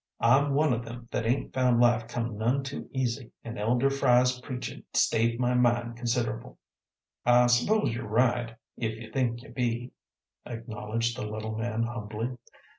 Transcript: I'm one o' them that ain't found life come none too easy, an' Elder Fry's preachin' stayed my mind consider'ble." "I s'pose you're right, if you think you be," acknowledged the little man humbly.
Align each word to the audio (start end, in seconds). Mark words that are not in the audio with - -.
I'm 0.19 0.55
one 0.55 0.73
o' 0.73 0.79
them 0.79 1.07
that 1.11 1.27
ain't 1.27 1.53
found 1.53 1.79
life 1.79 2.07
come 2.07 2.35
none 2.35 2.63
too 2.63 2.89
easy, 2.91 3.33
an' 3.43 3.59
Elder 3.59 3.91
Fry's 3.91 4.39
preachin' 4.41 4.83
stayed 4.93 5.39
my 5.39 5.53
mind 5.53 5.95
consider'ble." 5.95 6.57
"I 7.23 7.45
s'pose 7.45 7.93
you're 7.93 8.07
right, 8.07 8.55
if 8.77 8.93
you 8.99 9.11
think 9.11 9.43
you 9.43 9.49
be," 9.51 9.91
acknowledged 10.43 11.15
the 11.15 11.23
little 11.27 11.55
man 11.55 11.83
humbly. 11.83 12.35